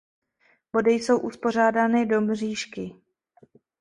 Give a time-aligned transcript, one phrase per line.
[0.73, 2.95] Body jsou uspořádány do mřížky.